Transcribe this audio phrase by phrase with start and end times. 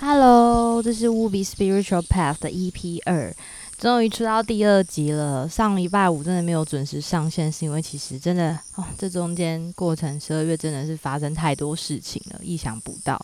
[0.00, 3.34] Hello，这是 w 比 Spiritual Path 的 EP 二，
[3.76, 5.48] 终于出到第二集了。
[5.48, 13.20] 上礼拜五真的没有准时上线，是因为其实真的哦，这中间过程十二月真的是发生太多事情了，意想不到。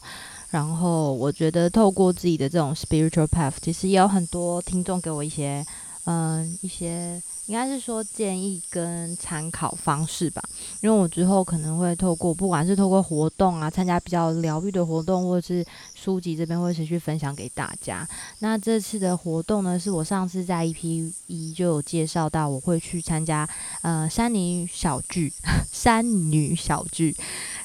[0.51, 5.65] 然后我觉得透过自己的这种 Spiritual Path，其实也有很多听众给我一些
[6.07, 7.23] 嗯一些。
[7.47, 10.43] 应该是说建议跟参考方式吧，
[10.81, 18.09] 因为我之后可能会透过不管是透过活动啊，参加比较疗愈的活动，或者是书籍这边会持续分享给大家。
[18.39, 23.49] 那这次的活动呢，是我上次在 EP 一就有介绍到，我会去参加
[23.83, 25.33] 呃山女小聚、
[25.71, 27.15] 山女小聚，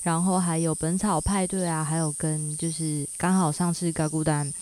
[0.03, 4.53] 然后还有本草派对啊，还有跟就是刚好上次高孤单。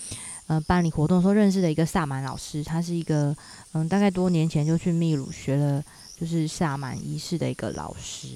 [0.47, 3.35] 嗯，办理活动时候认识的一个萨满老师，他是一个
[3.73, 5.83] 嗯，大概多年前就去秘鲁学了
[6.17, 8.27] 就是萨满仪式的一个老师，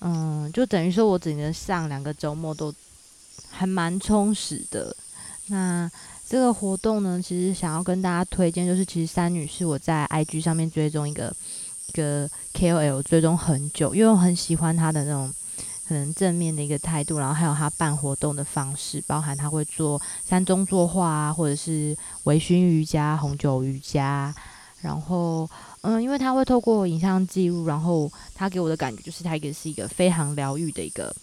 [0.00, 2.72] 嗯，就等于说我整个上两个周末都
[3.50, 4.96] 还蛮充实的。
[5.48, 5.90] 那
[6.28, 11.34] 这个活动呢，其实想要跟大家推荐，就是其实三女是我在 IG 上面追踪一个
[11.88, 15.32] 一个 KOL 追踪很久，因为我很喜欢他的那种。
[15.86, 24.34] 可能正面的一个态度，然后还有他办活动的方式，包含他会做山中作画啊，或者是微醺瑜伽、红酒瑜伽，
[24.80, 25.48] 然后
[25.82, 31.14] 嗯，因为他会透过影像记录，然后他给我的感觉就是他一个是一个非常疗愈的一个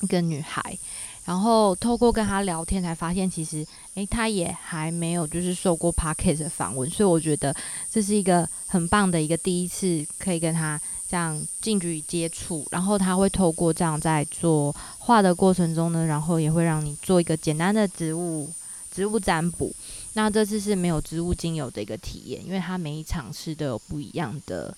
[0.00, 0.76] 一个女孩，
[1.24, 7.54] 然后透过跟他聊天才发现，其实诶，他也还没有就是受过 p a r k e t 的访问，所以我觉得
[7.88, 10.80] 这是一个很棒的一个第一次可以跟他。
[11.08, 18.50] 这样近距离接触，然后他会透过这样在做画的过程中呢，然后也会让你做一个简单的植物
[18.92, 19.72] 植物占卜。
[20.14, 24.76] 那这次是没有植物精油的一个体验，因为它每一场是都有不一样的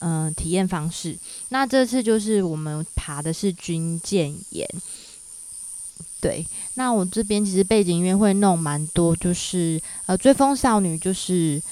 [0.00, 1.16] 嗯体验方式。
[1.48, 4.68] 那这次就是我们爬的是军舰岩，
[6.20, 6.44] 对。
[6.74, 11.62] 那我这边其实背景音乐会弄蛮多，就是呃追风少女就是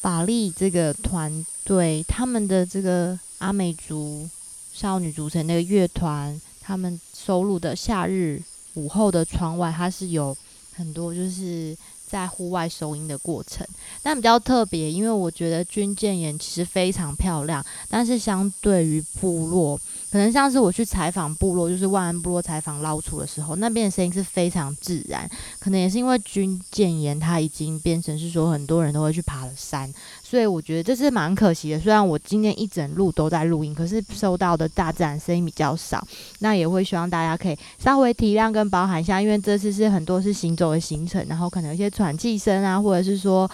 [0.00, 1.46] 法力这个团。
[1.64, 4.28] 对他们的这个阿美族
[4.72, 8.42] 少女组成那个乐团，他们收录的《夏日
[8.74, 10.36] 午后的窗外》，它是有
[10.74, 11.76] 很多就是
[12.06, 13.66] 在户外收音的过程。
[14.02, 19.80] 但比较特别，因为我觉得军舰岩其实非常漂亮，但是相对于部落。
[20.10, 25.30] 可能像是我去采访部落，就是万安部落采访捞出的时候，那边的声音是非常自然。
[25.58, 31.78] 可能也是因为军舰岩，它已经变成是说很多人都会去爬的山，所以我觉得这是蛮可惜的。
[31.78, 36.04] 虽然我今天一整路都在录音，可是收到的大自然声音比较少。
[36.40, 43.48] 那也会希望大家可以稍微体谅跟包含一下，因为这次是很多是行走的行程，然后可能有些喘气声啊，或者是说，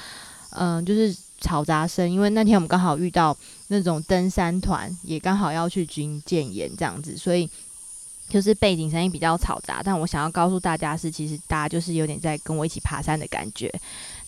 [0.51, 1.15] 嗯，就是。
[1.41, 3.37] 嘈杂声，因为那天我们刚好遇到
[3.69, 7.49] 那种登山团，也刚好要去军舰岩这样子，所以
[8.29, 9.83] 就是背景声音比较嘈杂。
[9.85, 13.73] 但我想要告诉大家是，其实大家就是有点在跟我一起爬山的感觉。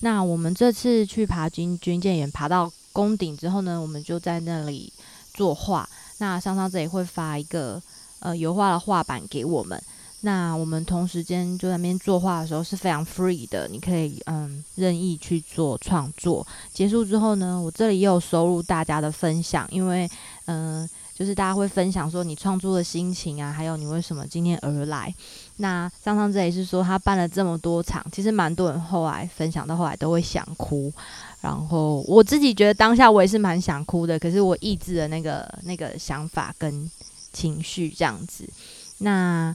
[0.00, 4.92] 那我们这次去爬军军舰岩，爬到宫顶之后呢，我们就在那里
[5.34, 5.88] 作画。
[6.18, 7.82] 那上上这里会发一个
[8.20, 9.82] 呃油画的画板给我们。
[10.22, 16.44] 那我们同时间就在那边作画的时候是非常 free 的，你可以嗯任意去做创作。
[16.72, 20.10] 结束之后呢，我这里也有收录大家的分享，因为
[20.46, 25.12] 嗯就是大家会分享说你创作的心情啊，还有你为什么今天而来。
[25.58, 30.92] 那上上这里是说他办了这么多场，其实蛮多人后来分享到后来都会想哭，
[31.40, 36.90] 然后我自己觉得当下我也是蛮想哭的，可是我抑制了那个那个想法跟
[37.32, 38.48] 情绪这样子。
[38.98, 39.54] 那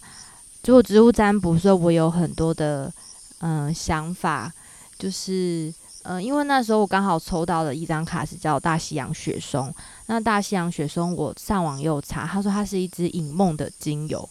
[0.63, 2.91] 做植物占卜的时候，我有很多的
[3.39, 4.49] 嗯想法，
[4.97, 5.71] 就是
[6.03, 9.73] 嗯，因为那时候我刚好抽到了一张卡，是叫大西洋雪松。
[10.05, 14.27] 那大西洋雪松，我上网又查，他说它是一支引梦的精油，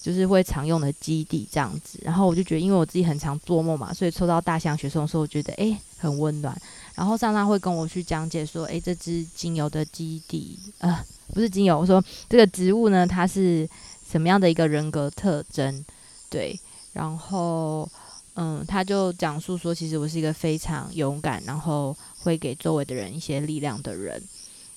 [0.00, 2.00] 就是会常用的基底这样子。
[2.02, 6.58] 然后我就觉得，因为我自己很常做梦嘛，所以抽到大西洋雪松的时候，我觉得诶很温暖。
[6.94, 10.98] 然后上上会跟我去讲解说，诶这支精油的基底，呃
[11.34, 13.68] 不是精油，我说这个植物呢，它是。
[14.08, 15.84] 什么样的一个人格特征？
[16.30, 16.58] 对，
[16.92, 17.88] 然后，
[18.34, 24.22] 嗯，他就讲述说，其实我是一个非常勇敢，然后会给周围的人一些力量的人。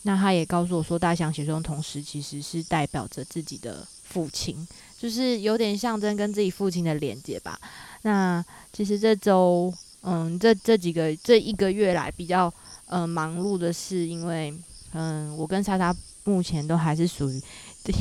[0.04, 4.68] 那他也告诉我说，大象写中同时其实是代表着自己的父亲，
[4.98, 7.60] 就是有点象征跟自己父亲的连接吧。
[8.04, 9.74] 那其实这周，
[10.04, 12.52] 嗯，这这几个这一个月来比较，
[12.88, 14.54] 嗯，忙碌的是，因为，
[14.94, 15.94] 嗯，我跟莎莎
[16.24, 17.42] 目前都还是属于。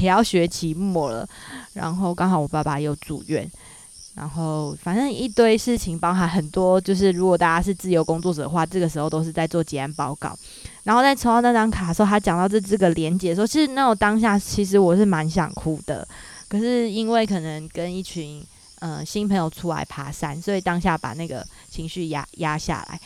[0.00, 1.28] 也要学期末了，
[1.72, 3.50] 然后刚好我爸爸又住院，
[4.14, 6.80] 然后反正一堆事情，包含很多。
[6.80, 10.36] 就是如果大家是自由工作者的话，这个时候都是在做结案报告。
[10.84, 16.06] 然后在抽到那张卡的时候，他讲到这这个连接的时候，其实那种当下，其实我是蛮想哭的。
[16.48, 18.42] 可是因为可能跟一群
[18.80, 22.98] 呃新朋友出来爬山，所以当下把那个情绪压压下来，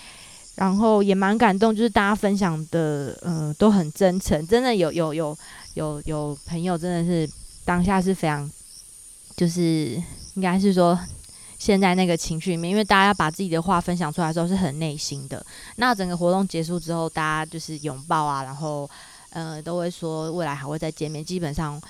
[0.54, 5.36] 然后也蛮感动，就是大家分享的呃都很真诚，真的有有有
[5.74, 7.30] 有有朋友真的是
[7.64, 8.50] 当下是非常，
[9.36, 10.02] 就是
[10.34, 10.98] 应该是说。
[11.58, 15.46] 现在那个情绪里面，因为大家把自己的话分享出来的时候是很内心的。
[15.76, 18.90] 那整个活动结束之后，大家就是拥抱啊，然后
[19.30, 21.24] 呃都会说未来还会再见面。
[21.24, 21.80] 基本上，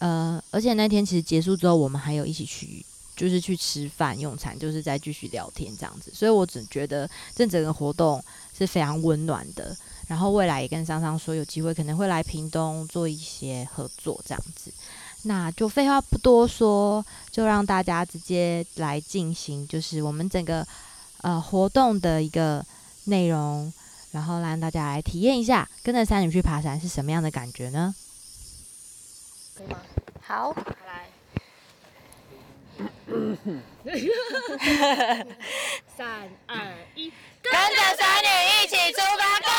[0.00, 2.84] 呃，而且那天其实结束之后，我们还有一起去，
[3.20, 6.10] 就是去吃饭用餐，就是再继续聊天这样子。
[6.14, 8.24] 所以我只觉得这整个活动
[8.56, 9.76] 是非常温暖的。
[10.08, 14.72] 然后未来也跟桑桑说，有机会可能会来屏东做一些合作这样子。
[15.24, 20.66] 那就废话不多说，就让大家直接来进行，就是我们整个
[21.20, 22.64] 呃活动的一个
[23.04, 23.70] 内容，
[24.12, 27.94] 然后让大家来体验一下跟着三女去爬山是什么样的感觉呢？
[29.54, 29.76] 可以吗？
[30.22, 30.54] 好，
[35.96, 36.56] 三二
[36.94, 37.12] 一，
[37.42, 38.26] 跟着三女
[38.62, 39.50] 一起出发，Go！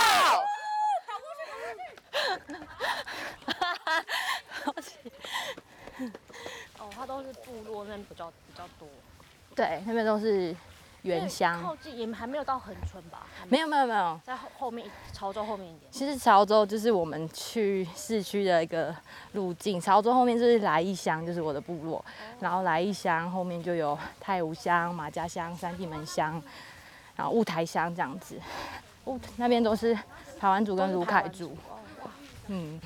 [6.80, 8.88] 哦，它都是部落那边比较比较多，
[9.56, 10.56] 对，那边都是
[11.04, 13.26] 原乡，靠近也还没有到恒春吧？
[13.50, 15.92] 没有没有没有，在后后面潮州后面一点。
[15.92, 18.96] 其实潮州就是我们去市区的一个
[19.34, 22.04] 路径，潮州后面就是来义乡，就是我的部落，
[22.40, 26.42] 然后来义乡后面就有太武乡、马家乡、三地门乡，
[27.16, 28.40] 然后雾台乡这样子，
[29.06, 29.94] 雾那边都是
[30.40, 31.58] 台湾族跟卢凯族，
[32.48, 32.80] 嗯。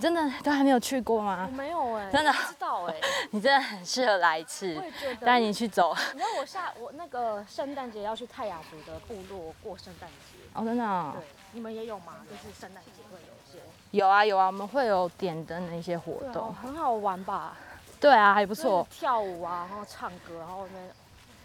[0.00, 1.48] 真的都还没有去过吗？
[1.50, 2.94] 我没有哎，真的不知道哎，
[3.32, 4.80] 你真的很适合来一次，
[5.20, 5.94] 带你去走。
[6.12, 11.12] 你知道我下我那个圣诞节要去泰雅族的部落过圣诞节哦，真的。
[11.14, 12.14] 对，你们也有吗？
[12.30, 13.58] 就是圣诞节会有一些。
[13.90, 17.56] 有啊有啊，我们会有点灯的一些活动，很好玩吧？
[18.00, 18.86] 对啊，还不错。
[18.90, 20.78] 跳舞啊，然后唱歌，然后那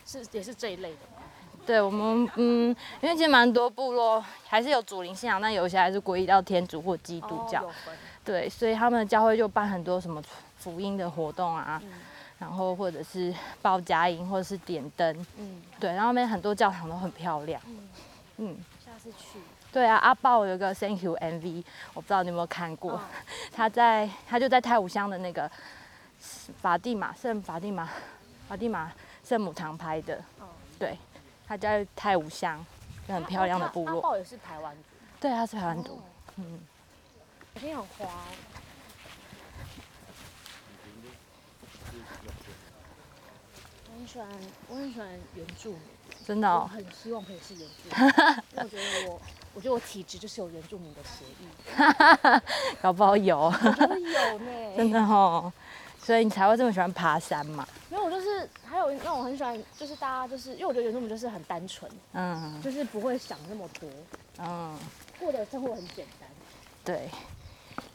[0.06, 0.98] 是也是这一类的。
[1.66, 7.66] 对我们，嗯，因为其实蛮多部落还是有主灵信仰，但有些还是皈依到天主或基督教。
[8.24, 10.24] 对，所以他们的教会就办很多什么
[10.58, 11.82] 福音的活动啊，
[12.40, 15.26] 然后或者是报佳音，或者是点灯。
[15.38, 17.62] 嗯，对，然后那边很多教堂都很漂亮。
[18.38, 19.40] 嗯，下次去。
[19.72, 23.02] 对啊，阿豹有个 Thank You MV，我不知道你有没有看过。
[23.52, 25.50] 他在他就在太武乡的那个
[26.62, 27.90] 法蒂玛圣法蒂玛
[28.48, 28.92] 法蒂玛
[29.24, 30.22] 圣母堂拍的。
[30.80, 30.98] 对，
[31.48, 32.66] 他在太武乡，
[33.08, 33.96] 很漂亮的部落。
[33.96, 34.82] 阿豹也是台湾族。
[35.20, 36.00] 对，他是台湾族。
[36.38, 36.60] 嗯。
[37.56, 38.14] 好像很滑。
[43.86, 44.28] 我很喜欢，
[44.68, 45.82] 我很喜欢原住民。
[46.26, 46.50] 真的。
[46.50, 47.92] 我很希望可以是原住民。
[48.56, 49.22] 我觉得我，
[49.54, 51.48] 我觉得我体质就是有原住民的协议。
[52.82, 53.40] 搞不好有。
[53.40, 54.76] 我觉得有呢。
[54.76, 55.52] 真的哦。
[56.00, 57.66] 所以你才会这么喜欢爬山嘛？
[57.90, 63.90] 因为我就是还有那种很喜欢，就是大家就是因为我觉得原住民就是很单纯，嗯，就是不会想那么多，
[64.40, 64.78] 嗯，
[65.18, 66.28] 过的生活很简单。
[66.84, 67.10] 对。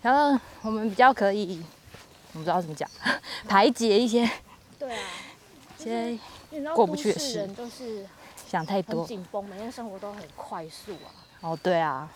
[0.02, 1.62] 然后我们比较可以，
[2.32, 2.88] 我不知道怎么讲，
[3.48, 4.28] 排解一些，
[4.78, 5.08] 对啊，
[5.78, 6.18] 一些
[6.74, 7.38] 过不去的事。
[7.38, 8.06] 人都是
[8.48, 11.10] 想太多，紧绷，每天生活都很快速啊。
[11.40, 12.08] 哦，对啊，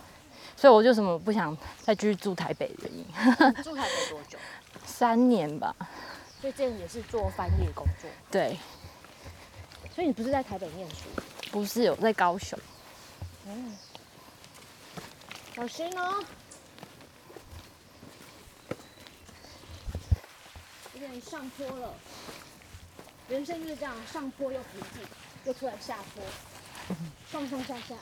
[0.56, 3.05] 所以我就什么不想再继续住台北的原因。
[3.62, 4.38] 住台北多久？
[4.87, 5.75] 三年吧。
[6.40, 8.11] 所以这也是做翻译工作。
[8.31, 8.56] 对。
[9.94, 10.96] 所以你不是在台北念书？
[11.50, 12.59] 不是，我在高雄。
[13.47, 13.76] 嗯。
[15.54, 16.25] 小心哦。
[21.21, 21.94] 上坡了，
[23.28, 25.02] 人生就是这样，上坡又平静，
[25.44, 26.97] 又突然下坡，
[27.30, 27.94] 上上下下。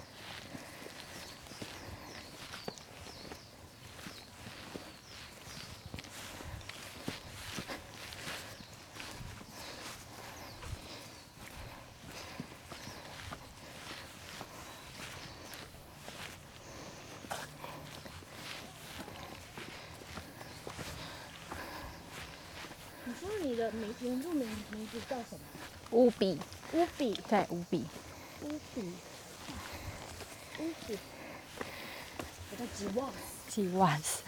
[23.73, 25.41] 名原住民名字叫什么？
[25.91, 26.39] 乌比。
[26.73, 27.15] 乌比。
[27.29, 27.85] 对，乌比。
[28.43, 28.81] 乌比。
[30.59, 30.99] 乌比。
[32.51, 33.51] 我叫吉瓦斯。
[33.51, 34.23] 吉瓦斯。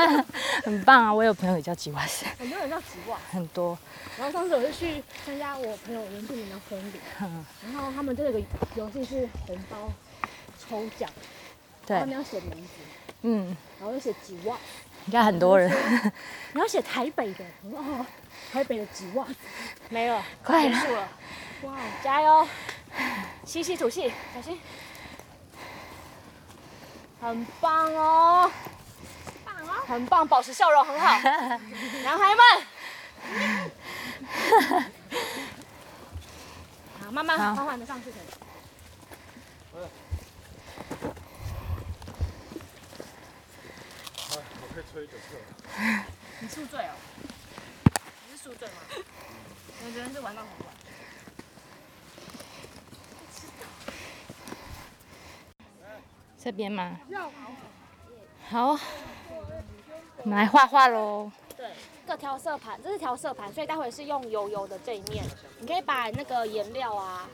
[0.64, 1.12] 很棒啊！
[1.12, 2.24] 我有朋友也叫吉瓦斯。
[2.38, 3.18] 很多人叫吉瓦。
[3.30, 3.78] 很多。
[4.16, 8.40] 然后上次我就去参加我朋友原住民的婚礼，然后他们这个
[8.74, 9.92] 游戏是红包
[10.58, 11.10] 抽奖，
[11.86, 12.68] 他们要写名字。
[13.22, 13.56] 嗯。
[13.78, 14.56] 然后又写吉瓦。
[15.06, 15.70] 应该很多人。
[16.54, 17.44] 你要写台北的。
[17.64, 18.06] 哦。
[18.54, 19.26] 台北的几万
[19.88, 21.08] 没了，快结束了！
[21.62, 22.46] 哇，加油！
[23.44, 24.60] 吸吸吐气，小心！
[27.20, 28.48] 很棒哦，
[29.44, 31.18] 棒哦，很棒，保持笑容很好，
[32.04, 32.44] 男孩们。
[37.10, 38.12] 慢慢缓缓的上去。
[39.72, 39.88] 我
[44.72, 45.34] 可以吹酒测。
[46.38, 46.94] 你宿醉哦？
[48.44, 48.74] 你是宿醉吗？
[49.86, 50.74] 我觉得是玩到很晚。
[56.38, 57.00] 这边吗？
[58.46, 58.78] 好，
[60.18, 61.32] 我们来画画喽。
[61.56, 61.70] 对，
[62.06, 65.24] 个调色盘，这是调色盘，所以待会是用油油的这一面，
[65.58, 67.26] 你可以把那个颜料啊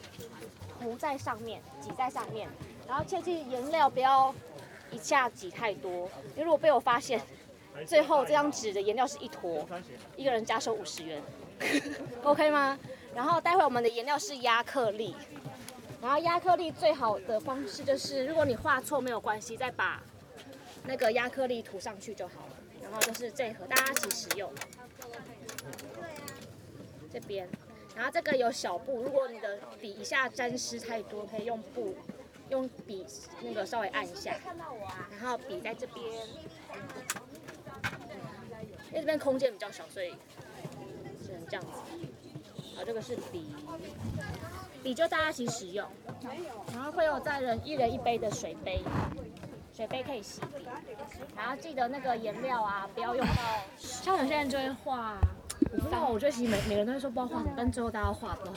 [0.81, 2.49] 涂在上面，挤在上面，
[2.87, 4.33] 然后切记颜料不要
[4.93, 7.21] 一下挤太多，因为如果被我发现，
[7.87, 9.67] 最后这张纸的颜料是一坨，
[10.17, 11.23] 一个人加收五十元，
[12.23, 12.79] OK 吗？
[13.15, 15.15] 然后待会我们的颜料是压克力。
[16.01, 20.03] 然后压克力最好的方式就是，如果你画错没有关系，再把
[20.85, 22.57] 那个压克力涂上去就好了。
[22.83, 24.51] 然后就是这盒大家一起使用。
[27.13, 27.47] 这边，
[27.95, 31.95] 然后这个有小布，如果你的笔一下沾湿太多，可以用布
[32.49, 33.05] 用笔
[33.43, 34.35] 那个稍微按一下。
[35.11, 36.03] 然后笔在这边，
[38.91, 40.15] 因为这边空间比较小，所以
[41.25, 41.69] 只能这样子。
[42.77, 43.55] 好，这个是笔。
[44.83, 45.87] 笔就大家一起使用，
[46.73, 48.83] 然后会有在人一人一杯的水杯，
[49.77, 50.67] 水杯可以洗笔，
[51.37, 53.33] 然后记得那个颜料啊，不要用到。
[53.77, 55.19] 像有些人就会画，
[55.73, 58.55] 我不知道，我觉得其实每每个人都会说不要画，但最后大家画都很。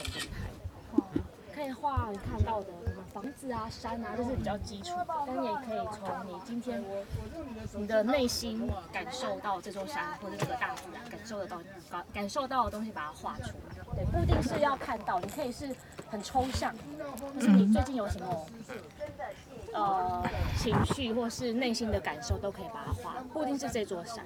[1.54, 2.66] 可以画你看到的。
[2.86, 4.92] 什么房子啊，山啊，这是比较基础，
[5.24, 6.82] 但你也可以从你今天
[7.74, 13.84] 你的内心感受到这座山或者这个大自然，感受得到把感受到的东西把它画出来。
[13.94, 15.72] 对，不一定是要看到，你可以是
[16.10, 16.74] 很抽象，
[17.34, 18.46] 就是你最近有什么
[19.72, 20.24] 呃
[20.58, 24.24] 情绪或是内心的感受，都可以把它画，不一定是这座山，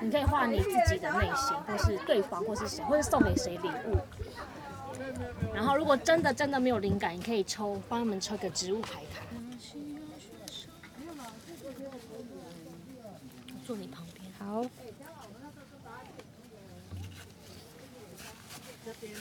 [0.00, 3.98] 你可以画你自己的内心，或是对方，或是谁，或是送给谁礼物。
[5.54, 9.22] 然后，如果真的真的没有灵感，你可以抽，帮他们抽个植物牌卡。
[13.66, 14.32] 坐你旁边。
[14.38, 14.64] 好。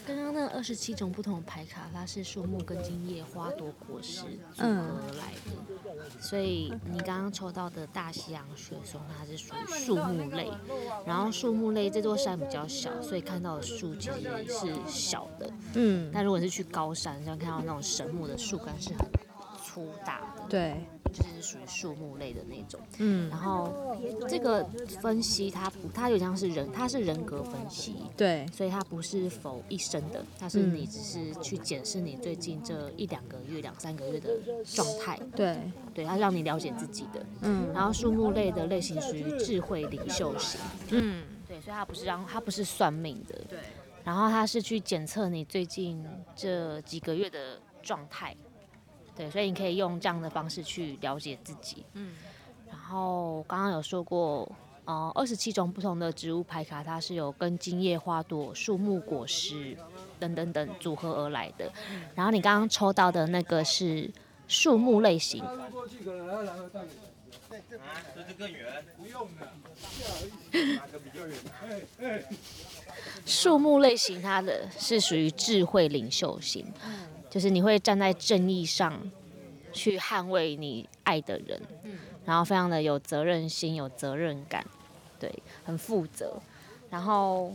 [0.05, 4.21] 刚刚那二十七种不同的牌卡，它是树木、根茎叶、花朵、果实
[4.53, 6.21] 组合而来的。
[6.21, 10.51] 所以你刚刚抽到的大西洋雪松，它是属于树木类。
[11.05, 15.49] 然后树木类这座山比较小，所以看到的树其实是小的。
[15.73, 16.11] 嗯。
[16.13, 19.07] 但如果是去高山，像看到那种神木的树干是很
[19.63, 20.43] 粗大的。
[20.49, 20.85] 对。
[21.15, 24.63] 就是属于树木类的那种，嗯，然后这个
[25.01, 35.57] 分析它不，它有像是人，它是人格分析，对，所以它不是否一生的，它是你只是去检视你最近这一两个月、两三个月的状态，对，
[35.93, 43.59] 对，它让你了解自己的，嗯，然后树木类的类型属于智慧领袖型，嗯，对，所以它不是让它不是算命的，对，
[44.03, 46.05] 然后它是去检测你最近
[46.35, 48.35] 这几个月的状态。
[49.15, 51.85] 对，所以你可以用这样的方式去了解自己。
[51.93, 52.13] 嗯，
[52.67, 54.51] 然后刚刚有说过，
[54.83, 59.77] 呃，二十七种不同的植物牌卡，它是有根茎叶、花朵、树木、果实
[60.19, 61.71] 等等等组合而来的。
[62.13, 64.11] 然后你刚刚抽到的那个是
[64.47, 65.43] 树木类型。
[68.13, 69.47] 这是更远，不用的。
[70.75, 72.25] 哪个比较远？
[73.25, 76.65] 树木类型，它的是属于智慧领袖型。
[77.35, 78.97] 就是你会站在正义上
[79.73, 81.61] 去捍卫你爱的人，
[82.23, 84.65] 然后非常的有责任心、有责任感，
[85.19, 85.29] 对，
[85.65, 86.41] 很负责。
[86.89, 87.53] 然后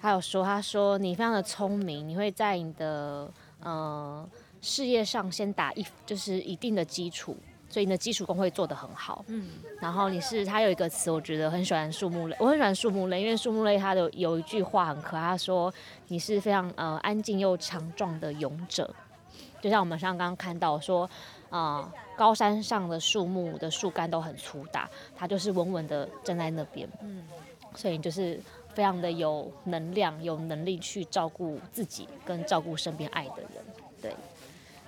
[0.00, 4.26] 还有说，他说你非常的聪明，你会在你的呃
[4.62, 7.36] 事业上先打一就是一定的基础。
[7.74, 9.50] 所以你的基础功会做得很好，嗯，
[9.80, 15.74] 然后你是他有一个词，我觉得很喜欢树木类， 我很喜欢树木类，因为树木类它的有一句话很可爱，他说
[16.06, 18.88] 你是非常呃安静又强壮的勇者，
[19.60, 21.10] 就像我们上刚刚看到说，
[21.50, 27.24] 啊高山上的树木的树干都很粗大，它就是稳稳的站在那边，嗯，
[27.74, 28.40] 所以就是
[28.72, 33.64] 非常的有能量，有能力去照顾自己跟照顾身边爱的人，
[34.00, 34.14] 对，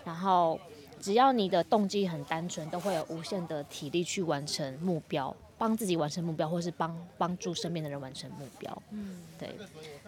[0.04, 0.60] 然后。
[1.06, 8.82] 只要你的动机很单纯，都会有无限的体力去完成目标，帮自己完成目标，或是帮帮助身边的人完成目标。
[8.90, 9.56] 嗯，对，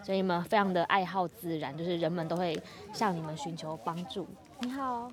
[0.03, 2.61] 所以你们非常的爱好自然，就是人们都会
[2.93, 4.27] 向你们寻求帮助。
[4.59, 5.09] 你好，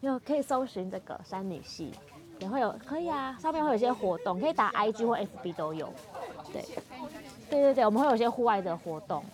[0.00, 1.92] 有可以搜寻这个山女系，
[2.40, 5.88] 也会有可以啊，上面会有一些活动，可以打 IG 或 FB 都有。
[6.52, 6.64] 对，
[7.48, 9.24] 对对对，我们会有一些户外的活动，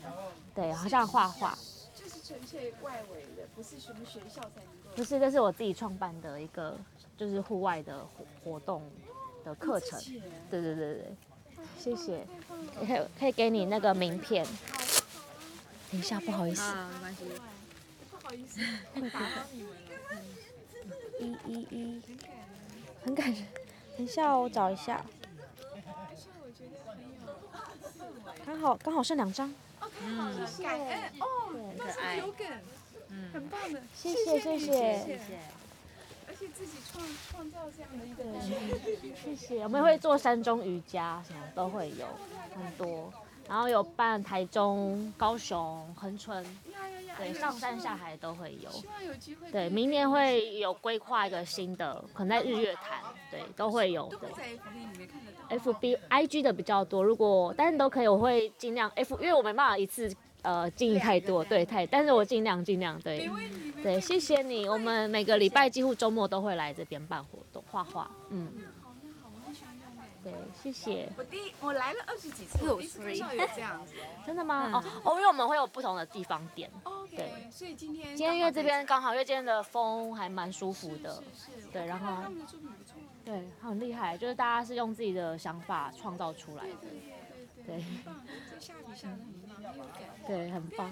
[0.54, 1.56] 对，好像画画。
[1.94, 4.60] 就是纯粹外围的，不是什么学校才。
[4.96, 6.74] 不是，这是我自己创办的一个，
[7.18, 8.82] 就是户外的活活动
[9.44, 10.00] 的课程。
[10.50, 11.16] 对对对对，
[11.78, 12.26] 谢谢。
[12.80, 14.44] 可以可以给你那个名片。
[15.92, 17.24] 等一下，不好意思，啊，没关系。
[18.10, 18.60] 不好意思，
[19.12, 19.76] 打扰你们了。
[21.20, 22.02] 一一一，
[23.04, 23.46] 很感人。
[23.96, 25.04] 等一下哦，我找一下。
[28.44, 29.52] 刚好刚好剩两张。
[30.02, 32.46] 嗯，感恩哦，对那是有梗，
[33.16, 35.38] 嗯，很棒的，谢谢谢谢谢谢
[36.28, 38.22] 而且自己创创造这样的一个
[39.14, 39.62] 谢谢。
[39.62, 42.06] 我们会做山中瑜伽，什么都会有
[42.54, 43.10] 很多，
[43.48, 46.44] 然后有办台中、高雄、恒春，
[47.16, 48.70] 对，上山下海都会有。
[48.70, 54.28] 希望有机会对，明年会有规划一个新的，可能在日月潭，对，都会有的。
[54.36, 55.38] 在 FB 里面看得到。
[55.48, 60.12] F B I G 的比较多，如果但是都可以，我会尽量 F，因为我没办法一次
[60.46, 63.28] 呃经营太多，对太，但是我尽量尽量对
[63.82, 68.48] 对，谢谢你，我们每个礼拜几乎周末都会来这边办活动画画，嗯，
[68.80, 70.02] 好，那好，我很喜欢这样的。
[70.22, 73.94] 对，谢谢，我第一我来了二十几次，我第一次看到有这样子。
[74.24, 74.70] 真的吗？
[74.72, 86.88] 哦哦，因为我们会有不同的地方点，OK，所以今天今天因为这边刚好，因为今天的风还蛮舒服的，是对然后他们的作品不错，对，很厉害，就是大家是用自己的想法创造出来的，
[87.64, 88.16] 对对很棒，
[88.50, 89.45] 这下雨下的很棒，很有感。
[90.26, 90.90] 对，很棒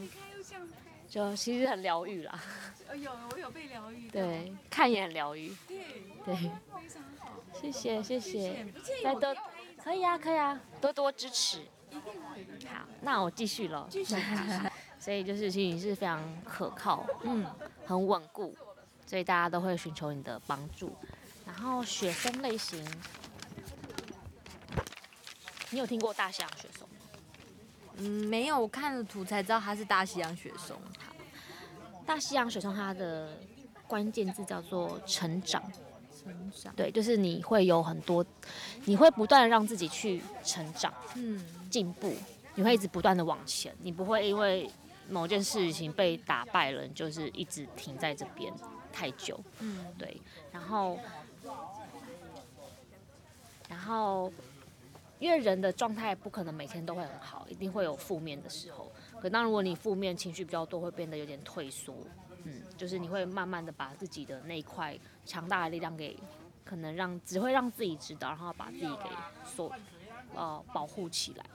[1.09, 2.41] 就其实很疗愈啦，
[2.89, 4.09] 呃，有我有被疗愈。
[4.11, 5.79] 对，看也很疗愈，对，
[6.25, 6.35] 对。
[6.35, 6.49] 非
[6.89, 7.41] 常好。
[7.53, 8.67] 谢谢谢谢
[9.03, 9.35] 再多我
[9.79, 11.61] 拍一可以啊可以啊，多多支持。
[11.91, 12.69] 一定会的。
[12.69, 13.87] 好，那我继续了。
[13.91, 14.17] 继续。
[14.99, 17.47] 所以就是其实你是非常可靠，嗯，
[17.87, 18.57] 很稳固，
[19.07, 20.97] 所以大家都会寻求你的帮助。
[21.47, 22.83] 然后雪松类型，
[25.71, 26.94] 你有听过大西洋雪松吗？
[27.97, 30.77] 嗯，没有，我看了图才知道它是大西洋雪松。
[32.07, 33.39] 大西洋雪松它的
[33.87, 35.63] 关键字叫做成长，
[36.23, 38.25] 成长，对，就是你会有很多，
[38.85, 40.93] 你会不断的让自己去成长。
[41.15, 42.15] 嗯，进步，
[42.55, 44.71] 你会一直不断的往前，你不会因为
[45.09, 48.53] 某件事情被打败了，你就是一直停在这边
[48.93, 49.39] 太久。
[49.61, 50.21] 嗯，对，
[50.53, 50.99] 然后，
[53.69, 54.33] 然后，
[55.25, 58.93] 因为人的状态不可能每天都会很好，一定会有负面的时候。
[59.19, 61.95] 可当如果你负面情绪比较多，会变得有点退缩，
[62.43, 66.15] 嗯，就是你会慢慢的把自己的那一块强大的力量给，
[66.63, 69.09] 可能让只会让自己知道，然后把自己给
[69.47, 69.73] 锁
[70.35, 71.47] 呃保护起来。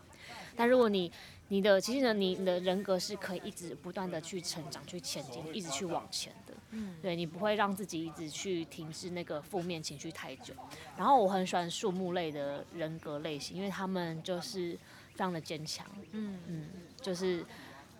[0.55, 1.11] 但如果你
[1.49, 6.33] 你的其实呢，你你的人格是可以一直不断的去成长、去前进、一直去往前。
[6.71, 10.53] 嗯，对你不会让自己一直去停滞那个负面情绪太久。
[10.97, 14.77] 然后我很喜欢树木类的人格类型，因为他们就是
[15.13, 15.85] 非常的坚强。
[16.11, 16.69] 嗯嗯，
[17.01, 17.45] 就是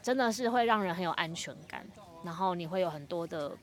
[0.01, 1.86] 真的是会让人很有安全感，
[2.23, 3.55] 然后你会有很多的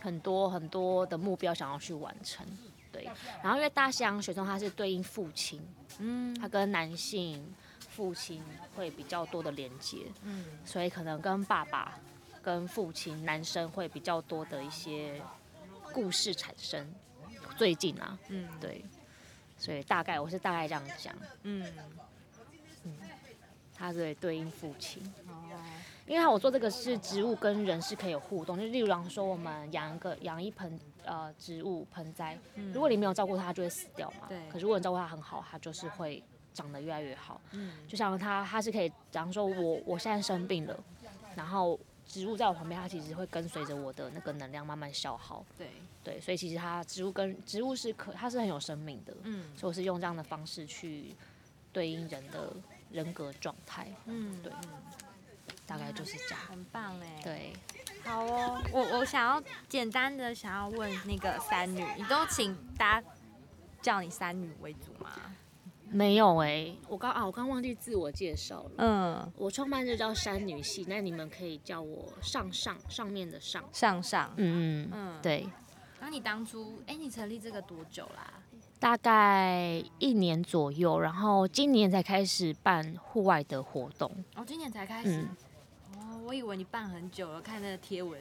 [0.00, 2.46] 很多很多的目标想要去完成。
[2.92, 3.04] 对，
[3.42, 5.60] 然后因为大西洋雪中它是对应父亲，
[5.98, 7.44] 嗯它跟男性
[7.78, 8.42] 父亲
[8.74, 11.98] 会比较多的连接，嗯所以可能跟爸爸、
[12.46, 15.20] 跟父亲男生会比较多的一些
[15.92, 16.86] 故事产生。
[17.56, 18.84] 最近啊，嗯对，
[19.58, 21.66] 所以大概我是大概这样讲，嗯，
[23.74, 25.02] 它对对应父亲。
[25.26, 25.58] 哦，
[26.06, 32.38] 因为我做这个是植物跟人是可以有互动，就例如说我们养一个养一盆呃植物盆栽，
[32.72, 34.28] 如果你没有照顾它，它就会死掉嘛。
[34.28, 36.22] 对可如果你照顾它很好，它就是会
[36.54, 37.40] 长得越来越好。
[37.50, 40.78] 嗯就像它，它是可以，假如说我我现在生病了，
[41.34, 41.76] 然后
[42.06, 45.44] 植物在我旁边，它其实会跟随着我的那个能量慢慢消耗。
[45.58, 45.70] 对，
[46.04, 49.14] 对，所以其实它植物跟植物是可，它是很有生命的。
[49.24, 51.14] 嗯所以我是用这样的方式去
[51.72, 52.52] 对应人的
[52.90, 54.52] 人格状态，嗯，对
[55.66, 56.40] 大概就是这样。
[56.48, 57.52] 很棒哎。，对，
[58.04, 63.08] 好哦，我我想要简单的想要问那个三女，你都请大家
[63.82, 65.10] 叫你三女为主吗？
[65.88, 68.70] 没有哎、我刚啊，我刚忘记自我介绍了。
[68.78, 73.64] 嗯，我创办就叫山女系，那你们可以叫我上上上面的上。
[73.72, 75.22] 上上，嗯嗯，嗯，。
[75.22, 75.48] 对，
[76.00, 78.34] 那你当初，哎，你成立这个多久啦？
[78.78, 84.10] 大概一年左右，然后今年才开始办户外的活动。
[84.34, 85.22] 哦，今年才开始。
[85.22, 85.28] 嗯，
[85.96, 88.20] 哦，我以为你办很久了，看那个贴文。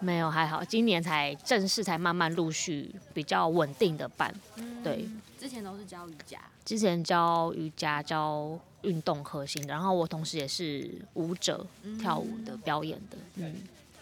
[0.00, 4.34] 没有还好，今年才正式才慢慢陆续比较稳定的办。
[4.56, 5.08] 嗯对，
[5.38, 6.38] 之前都是教瑜伽。
[6.64, 11.66] 之前教瑜伽、教运动核心，然后我同时也是舞者，
[11.98, 13.16] 跳舞的、表演的。
[13.36, 13.56] 嗯，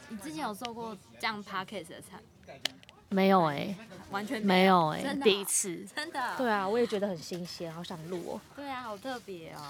[0.09, 2.21] 你之前有受过这样 p a c k a g e 的参？
[3.09, 3.75] 没有哎、
[4.11, 5.87] 完全没有哎、真的哦第一次。
[5.95, 6.35] 真的。
[6.37, 8.41] 对啊，我也觉得很新鲜，好想录哦。
[8.57, 9.61] 对啊，好特别哦！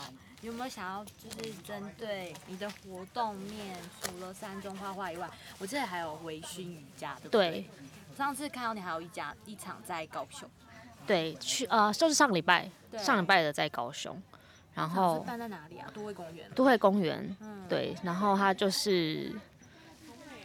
[0.43, 7.51] 有没有想要就是针对你的活动面，除了三中画画以外，我记得还有微醺瑜伽，对不对？
[7.51, 7.67] 对
[8.17, 10.49] 上次看到你还有一家一场在高雄，
[11.07, 14.23] 对，去呃，就是上礼拜，对上礼拜的在高雄，
[14.75, 15.91] 然后办在哪里啊？
[15.93, 16.51] 都会公园。
[16.55, 19.35] 都会公园，嗯，对，然后他就是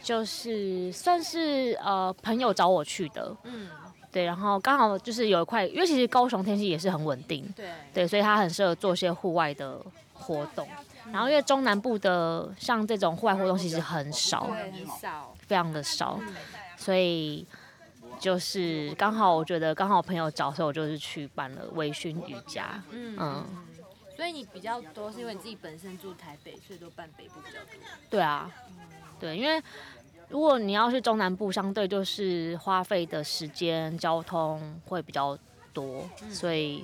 [0.02, 3.70] 就是算是呃朋友找我去的，嗯，
[4.12, 9.80] 对，然后刚好就是有一块，因为其实高雄天气也是很稳定，对，对，所以它很适合做一些户外的
[10.12, 10.68] 活动。
[11.10, 15.34] 然后因为中南部的像这种户外活动其实很少，很少。
[15.46, 16.18] 非常的少，
[16.76, 17.44] 所以
[18.18, 22.82] 就是刚好我觉得刚好朋友找，所以我就是去办了微醺瑜伽。
[22.90, 23.66] 嗯嗯嗯。
[24.16, 27.72] 所以你比较多是因为你自己本身住台北，所以都办北部比较多。
[28.08, 28.50] 对啊，
[29.18, 29.60] 对，因为
[30.32, 35.36] 如果你要去中南部，相对就是花费的时间、交通会比较
[35.74, 36.82] 多，所以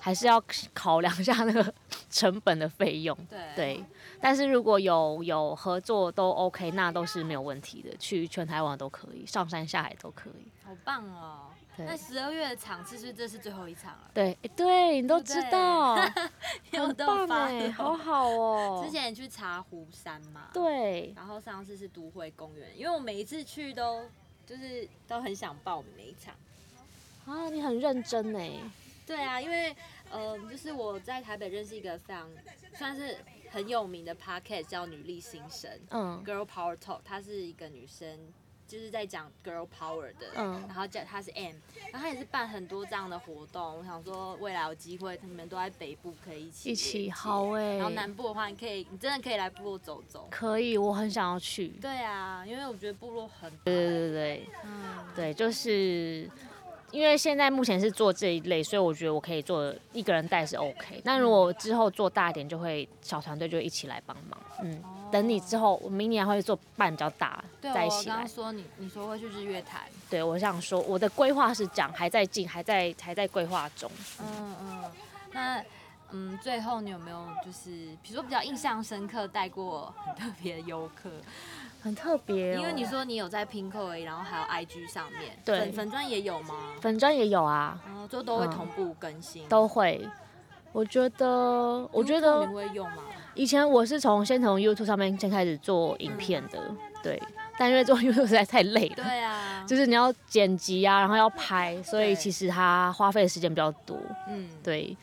[0.00, 0.42] 还是要
[0.74, 1.72] 考量一下那个
[2.10, 3.16] 成本的费用。
[3.28, 3.84] 对对，
[4.20, 10.50] 但是如果有有合作都 OK，那都是没有问题的，去全台湾都可以，上山下海都可以。
[10.64, 11.46] 好棒哦！
[11.84, 14.10] 对那十二月的场次是不是这是最后一场了？
[14.14, 15.96] 对，对你都知道，
[16.72, 18.82] 有很棒哎，好好哦。
[18.84, 24.04] 之前你去茶壶山嘛，，对，然后上次是都会公园，因为我每一次去都
[24.46, 26.34] 就是都很想报名每一场。
[27.26, 28.52] 啊，你很认真哎。
[29.06, 29.74] 对啊，因为
[30.10, 32.28] 呃，就是我在台北认识一个非常
[32.74, 33.16] 算是
[33.50, 38.18] 很有名的 podcast 叫女力新生嗯 Girl Power Talk，她是一个女生。
[38.70, 41.56] 就是在讲 girl power 的，嗯然后叫她是 M，
[41.92, 43.78] 然后她也是办很多这样的活动。
[43.78, 50.28] 我想说，未来有机会，你们都在北部可以一起一起好哎然后南部的话，你可以，你真的可以来部落走走。
[50.30, 51.68] 可以，我很想要去。
[51.80, 56.30] 对啊，因为我觉得部落很对对对对嗯，对，就是
[56.90, 61.00] 因为现在目前是做这一类，所以我觉得我可以做一个人带是 OK。
[61.04, 64.38] 那如果之后做大一点，就会小团队就一起来帮忙。
[64.62, 68.28] 嗯，等你之后，我明年还会做办比较大，对，再一起来我刚刚。
[68.28, 73.90] 说你，你说会去日月潭，对我想说，我的规划是这样，还在进，还在还在规划中。
[74.20, 74.84] 嗯嗯，
[75.32, 75.64] 那
[76.10, 77.70] 嗯，最后你有没有就是，
[78.02, 81.08] 比如说比较印象深刻带过很特别的游客？
[81.82, 85.58] 很特别、哦，因为你说你有在 Pinko，然后还有 IG 上面，对。
[85.60, 86.54] 粉粉砖也有吗？
[86.80, 88.50] 粉砖也有啊，然后就都会嗯。
[88.50, 90.06] 同步更新，都会。
[90.72, 93.02] 我觉得，我觉得你会用吗？
[93.34, 96.60] 以前我是从先从 YouTube 上面先开始做影片的，
[97.02, 97.20] 对。
[97.58, 103.98] 但因为做 YouTube 实在太累了，对啊，就是你要剪辑啊，然后要拍，所以其实它花费的时间比较多。
[104.28, 104.48] 嗯。
[104.62, 104.96] 对，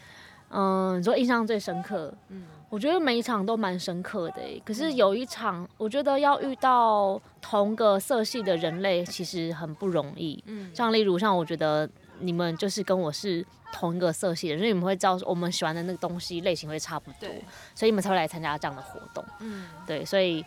[0.50, 4.62] 嗯，你说印象最深刻，嗯我觉得每一场都蛮深刻的欸。
[4.66, 10.44] 可是有一场，我觉得要遇到同个色系的人类，其实很不容易。
[10.48, 17.30] 嗯，像例如像我觉得你们就是跟我是同一个色系的，所以你们会知道我们喜欢的那个东西类型会差不多，
[17.74, 19.24] 所以你们才会来参加这样的活动。
[19.40, 20.44] 嗯对，所以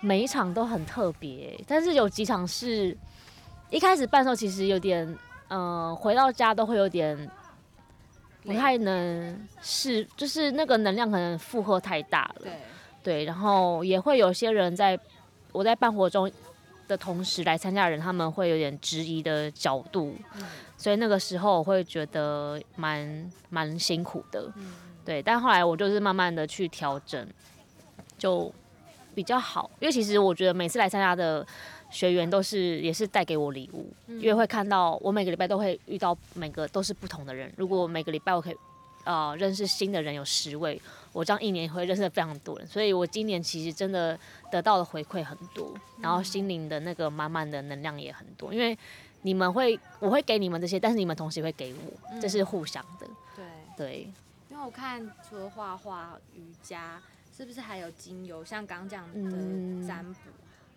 [0.00, 2.96] 每一场都很特别，但是有几场是
[3.70, 7.30] 一开始办的时候其实有点，嗯、回到家都会有点
[8.48, 12.42] 不太能是，就是那个能量可能负荷太大了。
[12.42, 12.52] 对，
[13.02, 14.98] 对，然后也会有些人在
[15.52, 16.30] 我在办活动
[16.86, 20.42] 的同时来参加的人，他们会有点质疑的角度，嗯
[20.78, 24.50] 所以那个时候我会觉得蛮蛮辛苦的。
[24.56, 24.72] 嗯
[25.04, 27.26] 对，但后来我就是慢慢的去调整，
[28.16, 28.52] 就
[29.14, 29.70] 比较好。
[29.80, 31.46] 因为其实我觉得每次来参加的
[31.90, 37.52] 学员都是也是带给我礼物，因为会看到我每个礼拜都会遇到每个都是不同的人。
[37.56, 38.56] 如果每个礼拜我可以
[39.04, 40.80] 呃认识新的人有十位，
[41.12, 42.66] 我这样一年会认识非常多人。
[42.66, 44.18] 所以我今年其实真的
[44.50, 48.76] 得到的回馈很多，然后心灵的那个满满的能量也很多，因为。
[49.22, 53.06] 你们会，我会给你们这些，但是你们同时也会给我，这是互相的。
[53.34, 53.44] 对。
[53.76, 54.12] 对，
[54.48, 57.02] 因为我看除了画画、瑜伽，
[57.36, 58.44] 是不是还有精油？
[58.44, 60.20] 像刚讲嗯的占卜，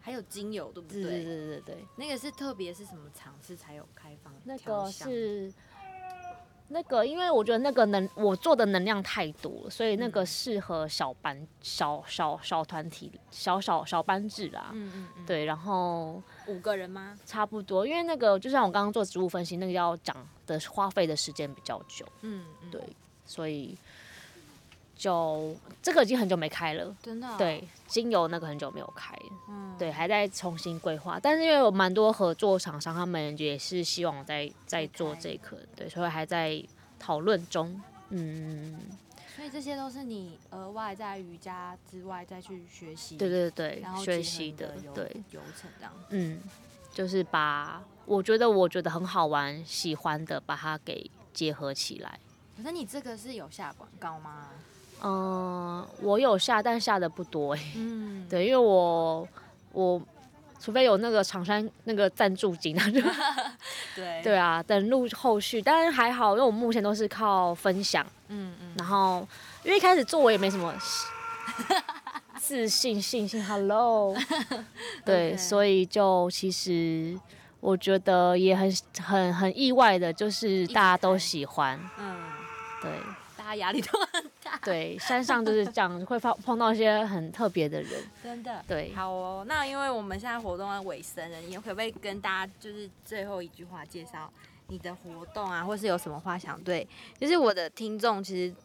[0.02, 1.24] 还有精油，对不对对对？
[1.24, 1.86] 对对对。
[1.96, 4.34] 那个是特别是什么场次才有开放？
[4.44, 5.54] 那个是
[6.68, 14.70] 那个，因为我觉得那个能我做的能量太多了，所以那个适合小班、小小小团体、小小小班制啦。
[14.72, 17.18] 嗯嗯嗯，对，然后五个人吗？
[17.26, 20.16] 差不多，因为那个就像我刚刚做植物分析，那个要讲
[20.48, 22.82] 的花费的时间比较久，嗯嗯，对，
[23.26, 23.78] 所以
[25.02, 26.96] 就这个已经很久没开了。
[27.02, 29.18] 真的、，对，精油那个很久没有开，
[29.50, 31.20] 嗯，对，还在重新规划。
[31.20, 36.64] 但是因为有蛮多合作厂商，他们也是希望我在在做这一课，对，所以还在
[37.00, 37.82] 讨论中。
[38.10, 38.80] 嗯，
[39.36, 45.92] 所以这些都是你额外在瑜伽之外再去学习，对对对然，后学习的，对，流程这样。
[46.10, 46.40] 嗯，
[46.94, 52.20] 就是把我觉得我觉得很好玩、喜欢的，把它给结合起来。
[52.56, 54.50] 可是你这个是有下广告吗？
[55.04, 59.28] 嗯，我有下，但下的不多哎、嗯， 对，因为我
[59.74, 60.02] 我
[60.60, 62.76] 除非有那个厂商那个赞助金
[63.96, 64.22] 对。
[64.24, 69.28] 对啊，等录后续，但是还好，因为我目前都是靠分享，嗯嗯，然后
[69.64, 70.74] 因为一开始做我也没什么
[72.40, 74.16] 自信信心，Hello，
[75.06, 77.20] 对所以就其实
[77.60, 78.72] 我觉得也很
[79.04, 82.16] 很很意外的，就是大家都喜欢，嗯，
[82.82, 82.92] 对
[83.52, 88.64] 大家压力都很大， 对，山上就是这样，会碰碰到一些很特别的人， 真的。
[88.66, 94.32] 对，好哦，那因为我们现在活动的尾声了，你可不可以跟大家就是最后一句话介绍
[94.68, 96.88] 你的活动啊，或是有什么话想对？
[97.20, 98.56] 就是我的听众其实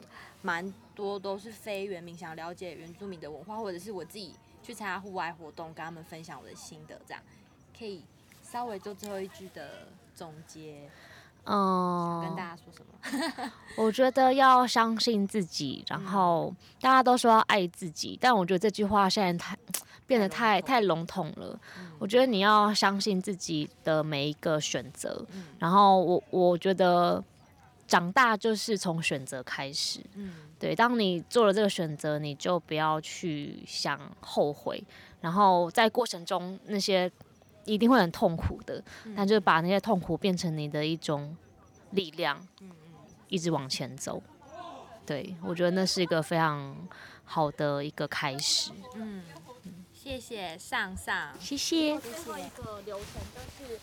[0.40, 7.20] 蛮多都是非原民，想了解原住民的文化，或者是我自己去参加户外活动，跟他们分享我的心得，这样
[7.77, 8.05] 可以
[8.40, 10.88] 稍微做最后一句的总结，
[11.46, 13.52] 嗯，跟大家说什么？
[13.76, 19.56] 我觉得要相信自己，然后大家都说要爱自己，但我觉得这句话现在太
[20.06, 21.59] 变得太太笼统了。
[21.98, 25.24] 我觉得你要相信自己的每一个选择，
[25.59, 27.22] 然后我我觉得
[27.87, 30.00] 长大就是从选择开始。
[30.14, 34.82] 嗯对，当你做了这个选择，你就不要去想后悔，
[35.20, 37.12] 然后在过程中那些
[37.66, 38.83] 一定会很痛苦的，
[39.14, 41.37] 但就把那些痛苦变成你的一种
[41.90, 42.70] 力量，嗯
[43.29, 44.22] 一直往前走。
[45.05, 46.76] 对，我觉得那是一个非常
[47.24, 48.72] 好的一个开始。
[48.94, 49.22] 嗯，
[49.92, 51.98] 谢谢上上，谢谢。
[52.00, 53.81] 最后一个流程就是，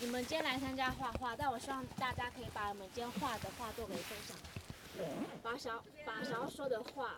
[0.00, 4.36] 你们今天来参加画画，但我希望大家可以把你们今天画的画作给分享，
[5.42, 7.14] 把想把想要说的话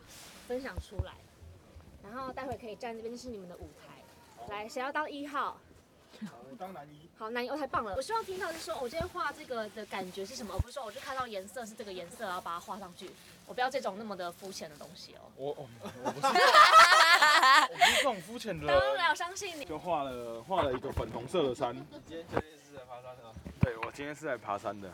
[0.47, 1.13] 分享出来，
[2.03, 4.49] 然后待会可以站这边，这是你们的舞台。
[4.49, 5.59] 来，谁要当一号？
[6.21, 7.95] 我当男一，好，男一哦，太棒了！
[7.95, 13.11] 我希望听到是说，我今天画这个的感觉是什么，而不是说我就看到颜色是这个颜色，然后把它画上去。
[13.47, 15.21] 我不要这种那么的肤浅的东西哦。
[15.37, 15.69] 我我
[16.05, 19.65] 我不是，我不是这种肤浅的当然，人，我相信你。
[19.65, 21.75] 就画了画了一个粉红色的山。
[22.07, 23.31] 今天教练是来爬山的吗？
[23.61, 24.91] 对，我今天是来爬山的，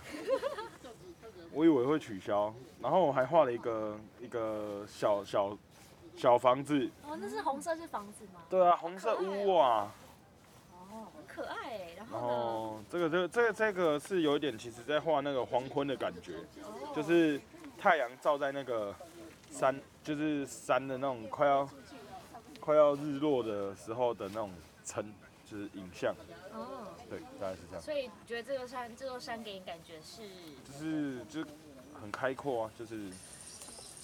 [1.52, 5.56] 我以为会取消，然后我还画了一个一个小小
[6.16, 8.42] 小房子，哦，那是红色是房子吗？
[8.48, 9.90] 对啊，红色屋瓦，
[10.94, 11.88] 哦，很可爱哎。
[11.96, 12.26] 然然后呢？
[12.26, 16.34] 后这个这个这个这个是有一点，其实在画那个黄昏的感觉，
[16.94, 17.40] 就是
[17.76, 18.94] 太阳照在那个
[19.50, 21.68] 山，就是山的那种快要
[22.60, 24.52] 快要日落的时候的那种
[24.84, 25.04] 层，
[25.50, 26.14] 就是影像，
[26.52, 30.22] 哦，对，大概是这样，所以觉得这个山，这座山给你感觉是，
[30.64, 31.46] 就是就是
[32.00, 33.10] 很开阔啊，就是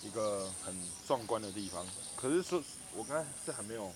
[0.03, 0.74] 一个很
[1.07, 1.87] 壮观的地方。
[2.16, 2.61] 可是说，
[2.96, 3.90] 我刚才是还没有，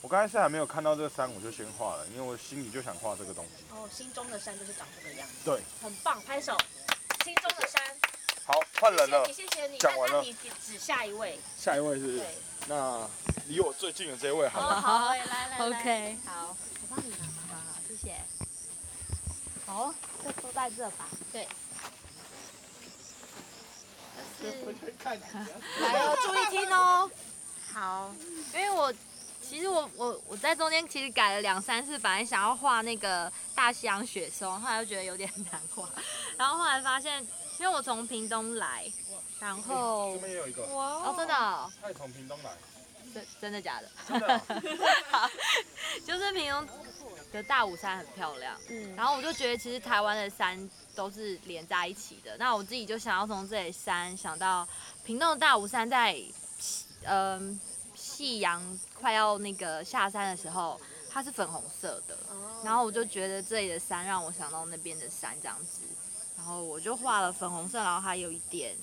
[0.00, 3.64] 我刚才是还没有看到这个山，我就先画了，因为我心里就想画这个东西。
[3.70, 6.56] 哦，心中的山就是长这个样子，对，很棒，拍手。
[7.24, 7.82] 心中的山，
[8.46, 9.78] 好，换人了谢谢你，，谢谢你。
[9.78, 12.26] 讲完了那那你指下一位，下一位是对。
[12.68, 13.08] 那
[13.48, 14.80] 离我最近的这位好哦，了。
[14.80, 17.16] 好，来来来 OK 好，我帮你拿。
[17.48, 18.14] 好好，谢谢。
[19.66, 19.92] 好，
[20.24, 21.08] 就都在这吧。
[21.32, 21.48] 对，
[25.80, 27.10] 来哦，注意听哦。
[27.74, 28.14] 好，
[28.54, 28.94] 因为我
[29.48, 35.88] 其实我我我在中间其实改了两三次，本来想要画那个大西洋雪松，后来又觉得有点难画，
[36.36, 37.26] 然后后来发现，
[37.58, 38.84] 因为我从屏东来，
[39.40, 42.50] 然后这边也有一个，哦真的哦、他也从屏东来，
[43.14, 43.88] 真真的假的？
[44.06, 44.36] 真的
[45.12, 45.30] 哦。
[46.06, 46.68] 就是屏东
[47.32, 54.68] 的大武山很漂亮，嗯，然后我就觉得其实台湾的山都是连在一起的，那我自己就想要从这里山想到
[55.04, 56.14] 屏东的大武山在，
[57.04, 57.58] 嗯、
[58.18, 58.60] 夕阳
[59.00, 62.18] 快要那个下山的时候，它是粉红色的，
[62.64, 65.82] 然后我就觉得这里的山让我想到那边的山这样子，
[66.36, 68.74] 然后我就画了粉红色，然后还有一点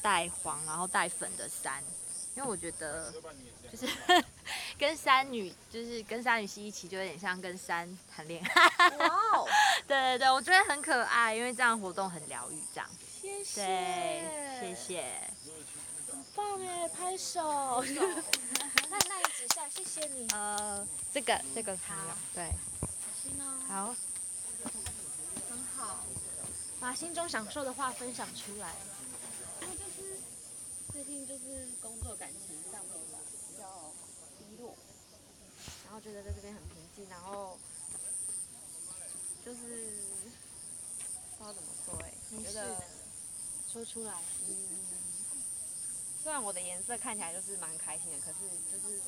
[0.00, 1.84] 带黄然后带粉的山，
[2.34, 3.12] 因为我觉得
[3.70, 3.86] 就是
[4.80, 8.88] 跟山女，就是跟山女系一起，就有点像跟山谈恋爱。
[8.96, 9.46] 哇哦，
[9.86, 12.88] 对对对，我觉得很可爱，因为这样活动很疗愈，这样。
[13.20, 13.62] 谢谢，
[14.58, 15.04] 对，谢，谢。
[16.10, 17.84] 很棒哎，拍手。
[18.90, 20.26] 那那一直下，谢谢你。
[20.30, 22.52] 呃，这个这个可以用，对，
[23.22, 23.94] 心哦，好，
[25.48, 26.04] 很好，
[26.80, 28.74] 把心中想说的话分享出来。
[29.60, 30.18] 就是
[30.92, 33.92] 最近就是工作感情上面吧比较
[34.38, 34.74] 低落，
[35.84, 37.56] 然后觉得在这边很平静，然后
[39.46, 40.02] 就是
[41.38, 42.82] 不知道怎么说哎、觉得
[43.72, 44.20] 说出来。
[44.48, 44.56] 嗯，
[46.22, 48.38] 虽然我的颜色看起来就是蛮开心的，可是
[48.70, 49.00] 就是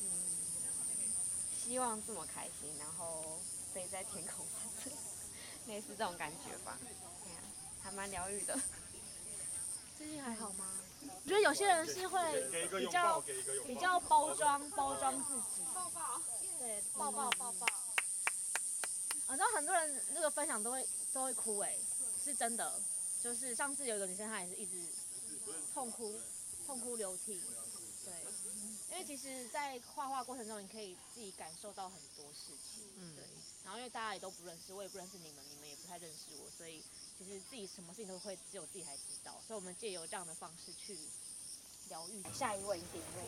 [0.00, 0.06] 嗯，
[1.58, 3.40] 希望这么开心，然后
[3.72, 4.92] 飞在天空上，
[5.66, 6.78] 类似这种感觉吧，
[7.82, 8.58] 还蛮疗愈的。
[9.96, 10.66] 最近还好吗？
[11.02, 13.22] 我觉得有些人是会比较。
[13.66, 16.20] 比较包装包装自己，抱抱，
[16.58, 17.66] 对，抱抱抱抱。
[19.26, 21.74] 啊，然后很多人那个分享都会都会哭哎，
[22.22, 22.80] 是真的。
[23.24, 24.86] 就是上次有一个女生，她也是一直
[25.72, 26.14] 痛哭，
[26.66, 27.40] 痛哭流涕。
[28.04, 28.12] 对，
[28.90, 32.84] 因为其实，在画画过程中，你可以自己感受到很多事情。
[32.98, 33.24] 嗯，对。
[33.64, 36.82] 然后因为大家也都不认识，我也不认识你们，你们也不太认识我，所以
[37.16, 39.40] 其实自己什么事情都会只有自己才知道。
[39.46, 40.98] 所以我们借由这样的方式去
[41.88, 43.24] 疗愈下一位点位。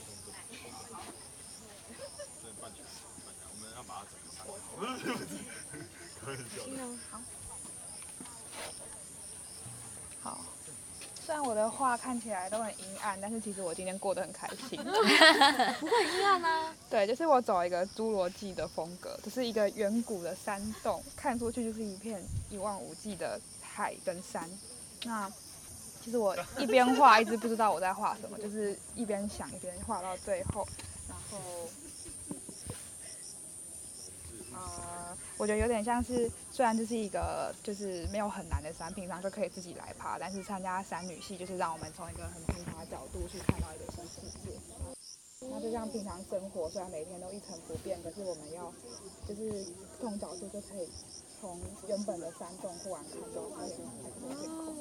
[2.43, 2.89] 真的办起来，
[3.25, 4.53] 办起来，我们要把它整个删掉。
[4.77, 5.81] 不是，不是，
[6.21, 6.99] 开玩笑的。
[7.11, 7.46] 好。
[10.27, 10.41] 好，
[11.25, 14.77] 虽然我的画看起来都很阴暗，但是其实我今天过得很开心。
[14.83, 16.75] 不会很阴暗啊。
[16.91, 24.51] 对，就是我走一个侏罗纪的风格，就是一个远古的山洞，看出去就是一片一望无际的海跟山。
[25.05, 25.31] 那
[26.03, 30.67] 其实我一边画，一直不知道我在画什么，就是一边想一边画到最后，
[31.09, 31.39] 然后。
[34.67, 44.59] 呃，我觉得有点像是，虽然这是一个就是没有很难的山，平常就可以自己来爬，但是参加山女系就是让我们从一个很平常的角度去看到一个新世界。
[45.49, 48.73] 那就像平常生活，虽然每天都一成不变，可是我们要
[49.29, 49.65] 就是
[50.01, 50.89] 不同角度就可以
[51.41, 54.75] 从原本的山洞忽然看到它的天空。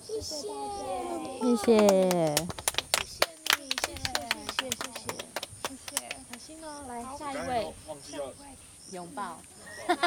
[0.00, 0.38] 谢谢，
[1.40, 1.68] 谢谢谢。
[2.96, 3.20] 谢谢
[3.58, 3.62] 你，
[4.58, 4.80] 谢谢，
[5.68, 5.92] 谢谢，
[6.38, 6.71] 谢谢。
[6.86, 7.72] 来下一位，
[8.90, 9.40] 拥抱，
[9.86, 10.02] 然后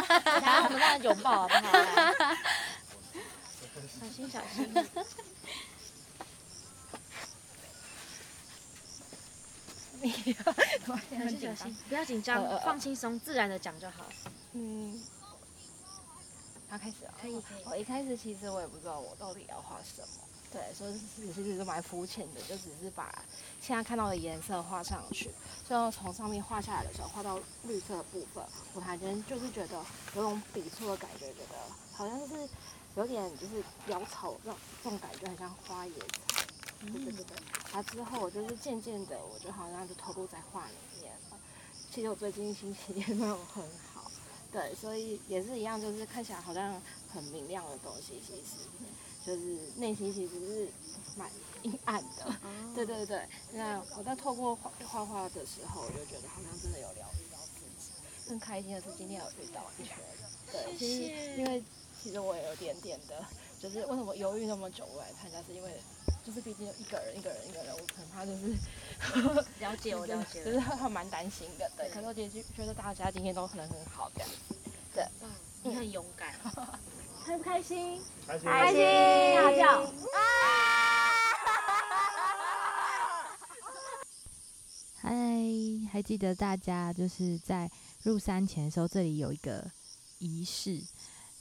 [0.65, 1.61] 我们大家拥抱好不好？
[3.99, 4.83] 小心小心，小
[11.29, 14.05] 心 小心，不要紧张，放轻松，自然的讲就好。
[14.53, 15.01] 嗯，
[16.69, 17.13] 好开始了。
[17.21, 17.63] 可以可以。
[17.65, 20.07] 我一开始其实我也不知道我到底要画什么，
[20.51, 23.23] 对，所以其实是蛮肤浅的，就只是把
[23.61, 25.29] 现在看到的颜色画上去。
[25.67, 29.83] 最后从上面画下来的时候，画到绿色的部分，我还真就是觉得
[30.15, 31.55] 有种笔触的感觉，觉得
[31.93, 32.47] 好像就是
[32.95, 36.45] 有点就是潦草那种这种感觉，很像花椰菜。
[36.81, 37.37] 对对对对。
[37.73, 41.37] 啊，之后我就是渐渐的，我就好像就投入在画里面了。
[41.91, 44.09] 其实我最近心情也没有很好，
[44.51, 46.81] 对，所以也是一样，就是看起来好像
[47.11, 48.41] 很明亮的东西，其实
[49.25, 50.69] 就是内心其实是
[51.17, 51.29] 蛮
[51.63, 52.35] 阴暗的。
[52.75, 57.91] 对对对，那我在透过画画画的时候，我就觉得好像真的有疗愈到自己。
[58.27, 60.07] 更开心的是今天有遇到一群人，
[60.51, 61.63] 对，其实因为
[62.01, 63.23] 其实我也有点点的，
[63.59, 65.71] 就是为什么犹豫那么久我来参加，是因为
[66.25, 68.55] 就是毕竟有一个人一个人一个人，我可能怕 就是
[69.59, 71.87] 了解我了解，就是还蛮担心的，对。
[71.89, 74.55] 可是我觉得觉得大家今天都可能很好这样子，
[74.93, 75.07] 对，
[75.63, 76.33] 你很勇敢，
[77.25, 77.99] 开不开心？
[78.27, 78.81] 开心，开心，
[79.35, 79.89] 大叫啊！
[84.97, 85.09] 嗨，
[85.91, 87.67] 还记得大家就是在
[88.03, 89.71] 入山前的时候，这里有一个
[90.19, 90.79] 仪式，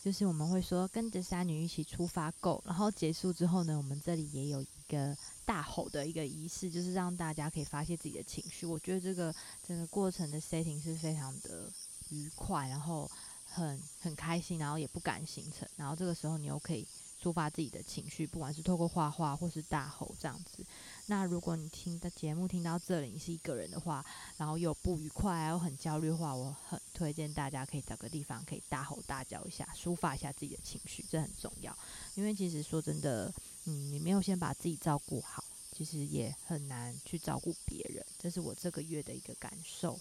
[0.02, 2.62] 就是我们会说跟着山女一起出发，Go。
[2.64, 8.64] 然后结束之后呢，我们这里也有一个大吼的一个仪式，就是让大家可以发泄自己的情绪。
[8.64, 11.70] 我觉得这个整个过程的 setting 是非常的
[12.08, 13.10] 愉快，然后
[13.54, 16.86] 很很开心，然后也不赶行程，然后这个时候你又可以
[17.22, 20.66] 抒发自己的情绪，不管是透过画画或是大吼这样子。
[21.06, 24.04] 那如果你听的节目听到这里，你是一个人的话，
[24.36, 31.76] 然后又不愉快又很焦虑的话，我很推荐大家可以找个地方可以大吼大叫一下，抒发一下自己的情绪，这很重要。
[32.16, 33.32] 因为其实说真的，
[33.66, 38.04] 嗯，你没有先把自己照顾好，其实也很难去照顾别人。
[38.18, 39.98] 这是我这个月的一个感受。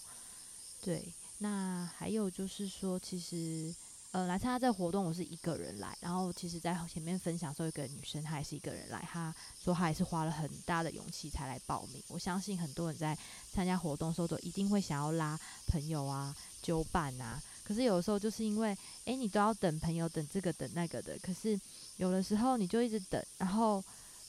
[0.82, 3.76] 对，那还有就是说，其实。
[4.14, 5.98] 呃，来参加这个活动，我是一个人来。
[6.00, 9.04] 然后，其实，在前面分享时候，一个女生她也是一个人来。
[9.12, 12.00] 她说她也是花了很大的勇气才来报名。
[12.10, 13.18] 我相信很多人在
[13.52, 17.42] 参加活动的时候，都一定会想要拉朋友啊、纠伴啊。
[17.64, 21.18] 可是有的时候，就是因为，诶，你都要等朋友，等这个等那个的。
[21.18, 21.60] 可是
[21.98, 23.84] 有的时候，你就一直等，然后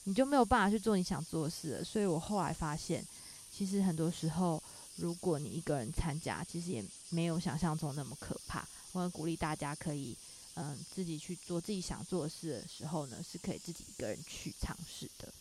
[0.05, 1.85] 你就没有办法去做你想做的事了。
[1.85, 3.05] 所以我后来发现，
[3.51, 4.64] 其实很多时候，
[4.97, 8.67] 如果你一个人参加，其实也没有想象中那么可怕。
[8.93, 10.17] 我很鼓励大家可以，
[10.55, 15.33] 嗯，自己去做自己想做的事的时候呢，是可以自己一个人去尝试的。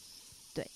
[0.53, 0.69] 对，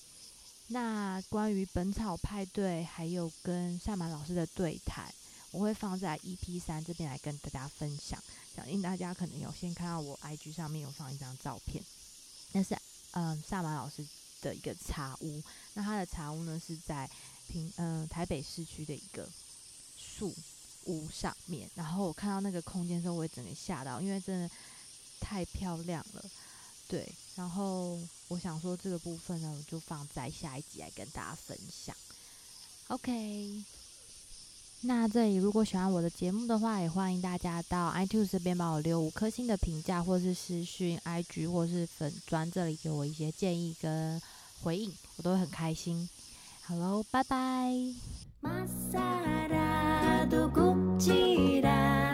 [0.68, 5.12] 那关于本草派对还有跟萨满老师的对谈，
[5.52, 8.22] 我会放在 EP 三这边来跟大家分享。
[8.56, 11.84] 相信大家可能有先看到我 IG 上面有放一张照片，
[12.52, 12.78] 那是
[13.12, 14.06] 嗯萨满老师
[14.42, 15.42] 的一个茶屋。
[15.74, 17.10] 那他的茶屋呢是在
[17.48, 19.28] 平嗯台北市区的一个
[19.98, 20.34] 树。
[20.90, 24.50] 屋上面，然后我看到那个空间的时候，我也整个吓到，因为真的
[25.20, 26.24] 太漂亮了，
[26.88, 27.06] 对。
[27.36, 31.94] 然后我想说这个部分呢，我就放在下一集来跟大家分享。
[32.88, 33.62] OK，
[34.80, 44.22] 那这里如果喜欢我的节目的话，也欢迎大家到 iTunes 这边帮我留五颗星的评价，或是私讯 IG 或是粉砖这里给我一些建议跟
[44.64, 46.08] 回应，我都会很开心。
[46.68, 47.38] 好喽，拜拜。
[48.42, 49.00] 马萨
[49.48, 52.14] 拉多古吉拉